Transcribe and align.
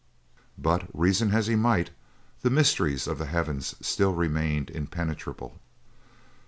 But, 0.57 0.85
reason 0.95 1.31
as 1.31 1.45
he 1.45 1.55
might, 1.55 1.91
the 2.41 2.49
mysteries 2.49 3.05
of 3.05 3.19
the 3.19 3.27
heavens 3.27 3.75
still 3.83 4.15
remained 4.15 4.71
impenetrable. 4.71 5.59